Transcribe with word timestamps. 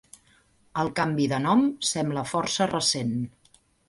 El 0.83 0.87
canvi 0.99 1.27
de 1.33 1.39
nom 1.43 1.61
sembla 1.89 2.23
força 2.31 2.67
recent. 2.73 3.13